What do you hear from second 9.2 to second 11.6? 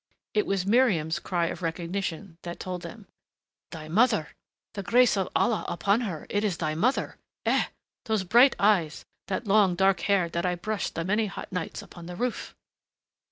that long, dark hair that I brushed the many hot